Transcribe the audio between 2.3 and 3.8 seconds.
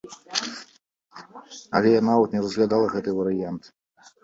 не разглядала гэты варыянт!